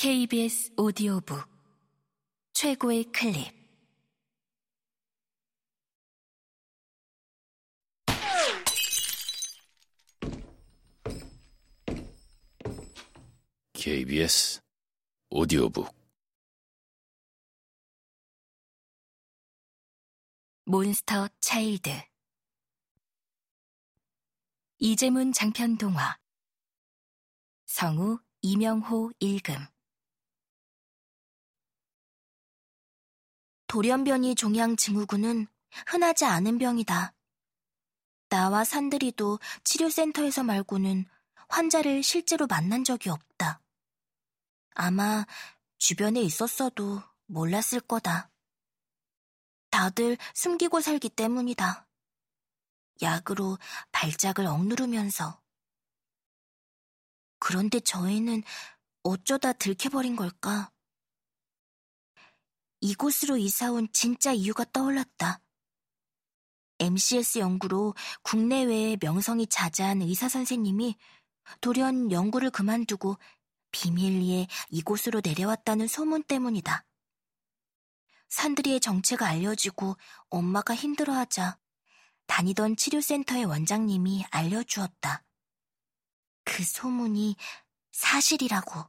[0.00, 1.44] KBS 오디오북
[2.52, 3.52] 최고의 클립.
[13.72, 14.60] KBS
[15.30, 15.92] 오디오북.
[20.66, 21.90] 몬스터 차일드.
[24.78, 26.16] 이재문 장편 동화.
[27.66, 29.66] 성우 이명호 읽음
[33.68, 35.46] 돌연변이 종양 증후군은
[35.86, 37.14] 흔하지 않은 병이다.
[38.30, 41.06] 나와 산들이도 치료센터에서 말고는
[41.48, 43.60] 환자를 실제로 만난 적이 없다.
[44.74, 45.24] 아마
[45.78, 48.30] 주변에 있었어도 몰랐을 거다.
[49.70, 51.86] 다들 숨기고 살기 때문이다.
[53.02, 53.58] 약으로
[53.92, 55.40] 발작을 억누르면서.
[57.38, 58.42] 그런데 저 애는
[59.02, 60.72] 어쩌다 들켜버린 걸까?
[62.80, 65.40] 이곳으로 이사 온 진짜 이유가 떠올랐다.
[66.80, 70.96] MCS 연구로 국내외에 명성이 자자한 의사 선생님이
[71.60, 73.18] 돌연 연구를 그만두고
[73.72, 76.84] 비밀리에 이곳으로 내려왔다는 소문 때문이다.
[78.28, 79.96] 산들이의 정체가 알려지고
[80.28, 81.58] 엄마가 힘들어하자
[82.26, 85.24] 다니던 치료센터의 원장님이 알려주었다.
[86.44, 87.36] 그 소문이
[87.90, 88.88] 사실이라고.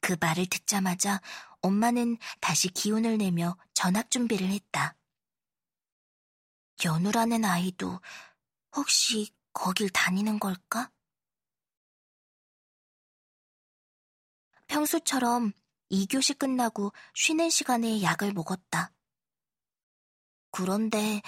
[0.00, 1.20] 그 말을 듣자마자
[1.66, 4.96] 엄마는 다시 기운을 내며 전학 준비를 했다.
[6.84, 8.00] 연우라는 아이도
[8.76, 10.92] 혹시 거길 다니는 걸까?
[14.68, 15.52] 평소처럼
[15.90, 18.92] 2교시 끝나고 쉬는 시간에 약을 먹었다.
[20.50, 21.22] 그런데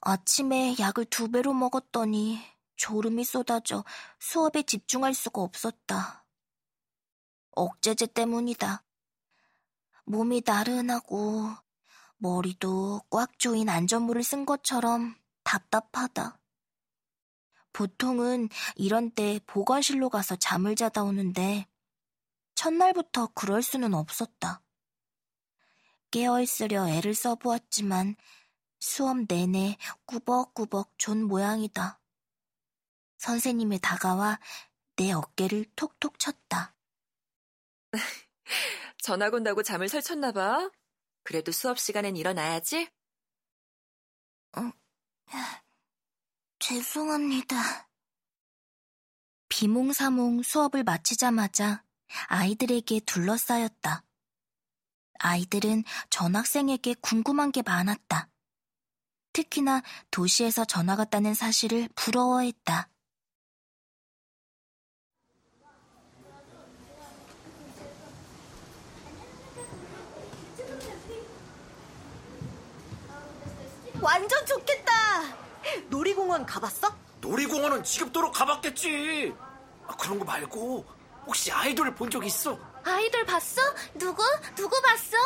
[0.00, 2.40] 아침에 약을 두 배로 먹었더니
[2.76, 3.84] 졸음이 쏟아져
[4.20, 6.24] 수업에 집중할 수가 없었다.
[7.52, 8.84] 억제제 때문이다.
[10.10, 11.54] 몸이 나른하고
[12.16, 15.14] 머리도 꽉 조인 안전물을 쓴 것처럼
[15.44, 16.36] 답답하다.
[17.72, 21.68] 보통은 이런 때 보건실로 가서 잠을 자다 오는데
[22.56, 24.60] 첫날부터 그럴 수는 없었다.
[26.10, 28.16] 깨어있으려 애를 써보았지만
[28.80, 29.76] 수업 내내
[30.06, 32.00] 꾸벅꾸벅 존 모양이다.
[33.18, 34.40] 선생님이 다가와
[34.96, 36.74] 내 어깨를 톡톡 쳤다.
[39.02, 40.70] 전학 온다고 잠을 설쳤나 봐.
[41.22, 42.88] 그래도 수업 시간엔 일어나야지.
[44.56, 44.72] 어,
[46.58, 47.88] 죄송합니다.
[49.48, 51.84] 비몽사몽 수업을 마치자마자
[52.28, 54.04] 아이들에게 둘러싸였다.
[55.18, 58.28] 아이들은 전학생에게 궁금한 게 많았다.
[59.32, 62.88] 특히나 도시에서 전화 갔다는 사실을 부러워했다.
[74.10, 74.92] 완전 좋겠다.
[75.88, 76.92] 놀이공원 가봤어?
[77.20, 79.32] 놀이공원은 지겹도록 가봤겠지.
[79.86, 80.84] 아, 그런 거 말고
[81.26, 82.58] 혹시 아이돌 본 적 있어?
[82.84, 83.62] 아이돌 봤어?
[83.94, 84.22] 누구?
[84.56, 85.16] 누구 봤어?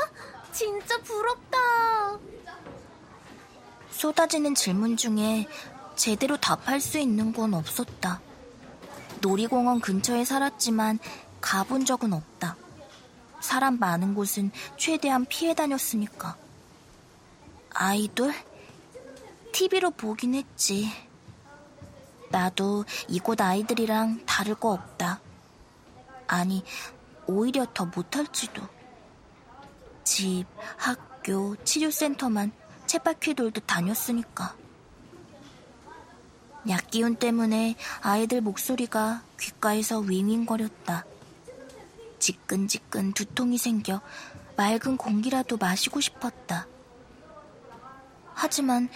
[0.52, 2.18] 진짜 부럽다.
[3.90, 5.46] 쏟아지는 질문 중에
[5.96, 8.20] 제대로 답할 수 있는 건 없었다.
[9.22, 10.98] 놀이공원 근처에 살았지만
[11.40, 12.56] 가본 적은 없다.
[13.40, 16.36] 사람 많은 곳은 최대한 피해 다녔으니까.
[17.70, 18.34] 아이돌?
[19.54, 20.91] TV로 보긴 했지.
[22.28, 25.20] 나도 이곳 아이들이랑 다를 거 없다.
[26.26, 26.65] 아니,
[27.28, 28.60] 오히려 더 못할지도.
[30.03, 30.44] 집,
[30.76, 32.50] 학교, 치료센터만
[32.87, 34.56] 쳇바퀴 돌듯 다녔으니까.
[36.69, 41.04] 약기운 때문에 아이들 목소리가 귓가에서 윙윙거렸다.
[42.19, 44.00] 지끈지끈 두통이 생겨
[44.56, 46.66] 맑은 공기라도 마시고 싶었다.
[48.34, 48.88] 하지만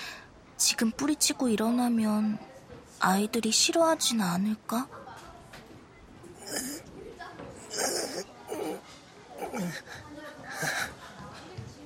[0.58, 2.38] 지금 뿌리치고 일어나면
[2.98, 4.88] 아이들이 싫어하진 않을까?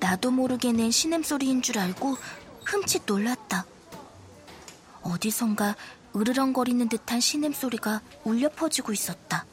[0.00, 2.16] 나도 모르게 낸 신음소리인 줄 알고
[2.64, 3.66] 흠칫 놀랐다.
[5.02, 5.76] 어디선가
[6.16, 9.44] 으르렁거리는 듯한 신음소리가 울려 퍼지고 있었다.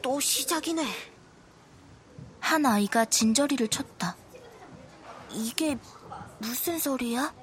[0.00, 0.86] 또 시작이네.
[2.38, 4.16] 한 아이가 진저리를 쳤다.
[5.32, 5.76] 이게
[6.38, 7.34] 무슨 소리야?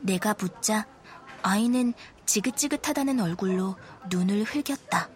[0.00, 0.86] 내가 묻자
[1.42, 1.94] 아이는
[2.26, 3.76] 지긋지긋하다는 얼굴로
[4.10, 5.08] 눈을 흘겼다.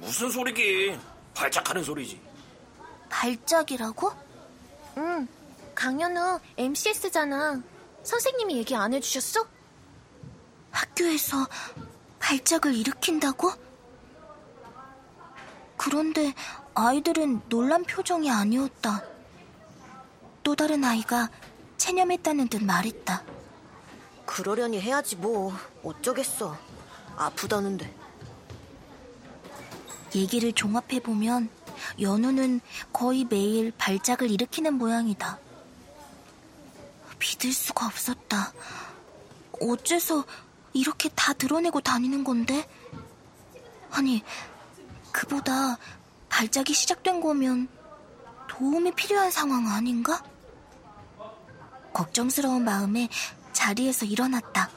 [0.00, 1.00] 무슨 소리긴?
[1.34, 2.20] 발작하는 소리지.
[3.08, 4.12] 발작이라고?
[4.98, 5.28] 응.
[5.74, 7.62] 강연 후 MCS잖아.
[8.02, 9.46] 선생님이 얘기 안 해주셨어?
[10.70, 11.46] 학교에서
[12.18, 13.52] 발작을 일으킨다고?
[15.76, 16.34] 그런데
[16.74, 19.02] 아이들은 놀란 표정이 아니었다.
[20.42, 21.30] 또 다른 아이가
[21.88, 23.22] 체념했다는 듯 말했다.
[24.26, 25.54] 그러려니 해야지 뭐.
[25.82, 26.54] 어쩌겠어.
[27.16, 27.94] 아프다는데.
[30.14, 31.48] 얘기를 종합해보면
[31.98, 32.60] 연우는
[32.92, 35.38] 거의 매일 발작을 일으키는 모양이다.
[37.18, 38.52] 믿을 수가 없었다.
[39.58, 40.26] 어째서
[40.74, 42.68] 이렇게 다 드러내고 다니는 건데?
[43.90, 44.22] 아니,
[45.10, 45.78] 그보다
[46.28, 47.68] 발작이 시작된 거면
[48.46, 50.22] 도움이 필요한 상황 아닌가?
[51.98, 53.08] 걱정스러운 마음에
[53.52, 54.70] 자리에서 일어났다.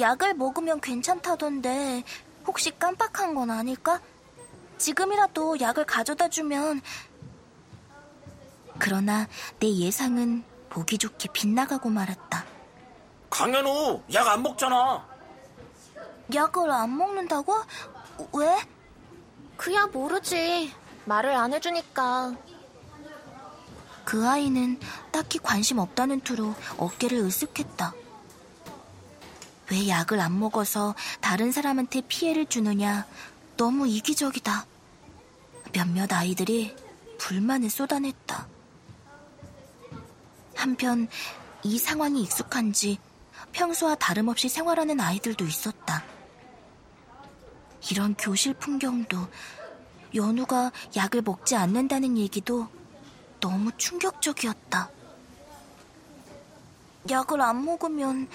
[0.00, 2.02] 약을 먹으면 괜찮다던데
[2.46, 4.00] 혹시 깜빡한 건 아닐까?
[4.78, 6.80] 지금이라도 약을 가져다 주면
[8.78, 9.28] 그러나
[9.60, 12.46] 내 예상은 보기 좋게 빗나가고 말았다.
[13.28, 15.06] 강현우, 약 안 먹잖아.
[16.34, 17.54] 약을 안 먹는다고?
[18.32, 18.56] 왜?
[19.58, 20.72] 그야 모르지.
[21.04, 22.34] 말을 안 해주니까.
[24.08, 24.80] 그 아이는
[25.12, 27.92] 딱히 관심 없다는 투로 어깨를 으쓱했다.
[29.70, 33.06] 왜 약을 안 먹어서 다른 사람한테 피해를 주느냐?
[33.58, 34.64] 너무 이기적이다.
[35.74, 36.74] 몇몇 아이들이
[37.18, 38.48] 불만을 쏟아냈다.
[40.54, 41.06] 한편
[41.62, 42.96] 이 상황이 익숙한지
[43.52, 46.02] 평소와 다름없이 생활하는 아이들도 있었다.
[47.90, 49.18] 이런 교실 풍경도
[50.14, 52.68] 연우가 약을 먹지 않는다는 얘기도
[53.40, 54.90] 너무 충격적이었다.
[57.10, 58.28] 약을 안 먹으면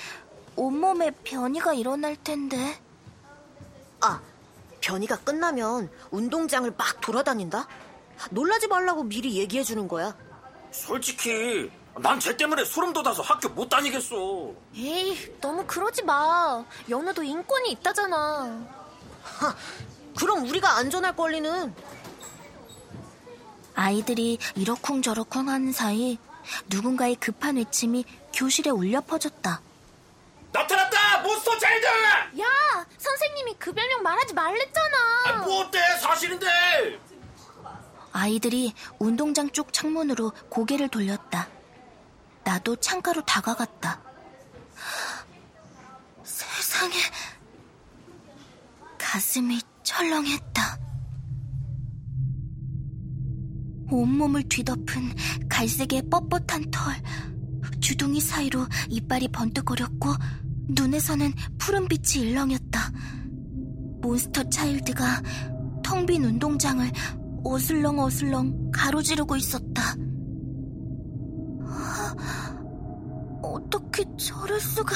[0.56, 2.80] 온몸에 변이가 일어날 텐데.
[4.02, 4.20] 아,
[4.82, 7.68] 변이가 끝나면 운동장을 막 돌아다닌다?
[8.32, 10.16] 놀라지 말라고 미리 얘기해 주는 거야.
[10.72, 14.16] 솔직히 난 쟤 때문에 소름 돋아서 학교 못 다니겠어.
[14.76, 16.64] 에이, 너무 그러지 마.
[16.90, 18.66] 연우도 인권이 있다잖아.
[19.24, 19.56] 하,
[20.18, 21.74] 그럼 우리가 안전할 권리는
[23.76, 26.18] 아이들이 이러쿵저러쿵 하는 사이
[26.68, 29.62] 누군가의 급한 외침이 교실에 울려 퍼졌다.
[30.52, 31.22] 나타났다!
[31.22, 31.86] 몬스터 차일드!
[32.42, 34.98] 야, 선생님이 그 별명 말하지 말랬잖아.
[35.26, 35.80] 아, 뭐 어때?
[36.00, 37.00] 사실인데!
[38.12, 41.48] 아이들이 운동장 쪽 창문으로 고개를 돌렸다.
[42.44, 44.00] 나도 창가로 다가갔다.
[46.24, 46.94] 세상에.
[49.00, 50.83] 가슴이 철렁했다.
[54.02, 55.14] 온몸을 뒤덮은
[55.50, 57.02] 갈색의 뻣뻣한 털.
[57.80, 60.10] 주둥이 사이로 이빨이 번뜩거렸고
[60.70, 62.92] 눈에서는 푸른 빛이 일렁였다.
[64.02, 65.22] 몬스터 차일드가
[65.84, 66.92] 텅 빈 운동장을
[67.44, 69.96] 어슬렁 어슬렁 가로지르고 있었다.
[71.66, 72.16] 아,
[73.42, 74.96] 어떻게 저럴 수가...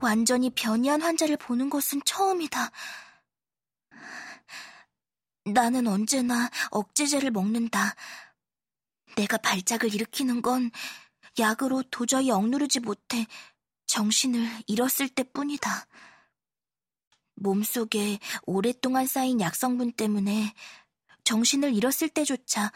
[0.00, 2.70] 완전히 변이한 환자를 보는 것은 처음이다.
[5.46, 7.94] 나는 언제나 억제제를 먹는다.
[9.16, 10.72] 내가 발작을 일으키는 건
[11.38, 13.26] 약으로 도저히 억누르지 못해
[13.86, 15.86] 정신을 잃었을 때 뿐이다.
[17.36, 20.52] 몸속에 오랫동안 쌓인 약성분 때문에
[21.22, 22.72] 정신을 잃었을 때조차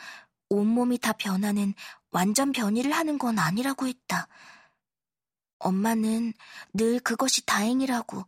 [0.49, 1.75] 온몸이 다 변하는
[2.11, 4.28] 완전 변이를 하는 건 아니라고 했다.
[5.58, 6.32] 엄마는
[6.73, 8.25] 늘 그것이 다행이라고,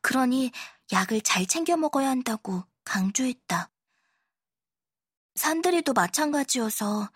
[0.00, 0.52] 그러니
[0.92, 3.70] 약을 잘 챙겨 먹어야 한다고 강조했다.
[5.34, 7.10] 산들이도 마찬가지여서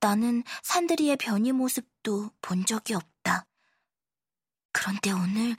[0.00, 3.46] 나는 산들이의 변이 모습도 본 적이 없다.
[4.72, 5.56] 그런데 오늘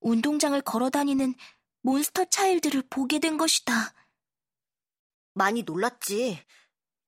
[0.00, 1.34] 운동장을 걸어 다니는
[1.82, 3.92] 몬스터 차일드를 보게 된 것이다.
[5.34, 6.42] 많이 놀랐지.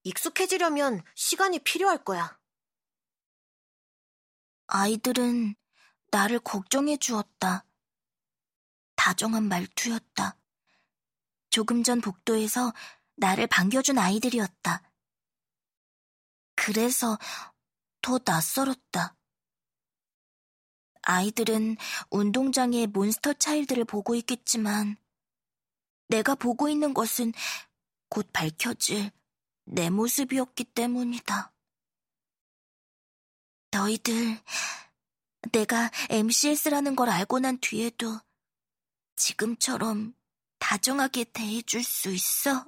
[0.02, 2.38] 익숙해지려면 시간이 필요할 거야.
[4.66, 5.54] 아이들은
[6.10, 7.64] 나를 걱정해 주었다.
[8.96, 10.36] 다정한 말투였다.
[11.50, 12.72] 조금 전 복도에서
[13.16, 14.82] 나를 반겨준 아이들이었다.
[16.54, 17.18] 그래서
[18.02, 19.16] 더 낯설었다.
[21.02, 21.76] 아이들은
[22.10, 24.96] 운동장에 몬스터 차일드를 보고 있겠지만,
[26.08, 27.32] 내가 보고 있는 것은
[28.08, 29.10] 곧 밝혀질
[29.64, 31.52] 내 모습이었기 때문이다.
[33.70, 34.42] 너희들,
[35.52, 38.20] 내가 MCS라는 걸 알고 난 뒤에도
[39.16, 40.14] 지금처럼
[40.58, 42.66] 다정하게 대해줄 수 있어?